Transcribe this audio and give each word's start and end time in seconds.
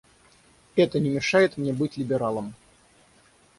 Это 0.75 0.99
не 0.99 1.11
мешает 1.11 1.57
мне 1.57 1.73
быть 1.73 1.95
либералом. 1.95 2.55